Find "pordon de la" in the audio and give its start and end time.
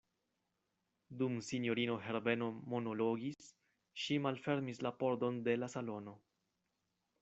5.05-5.75